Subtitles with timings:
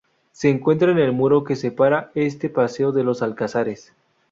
[0.31, 3.93] Se encuentra en el muro que separa este paseo de los Alcázares.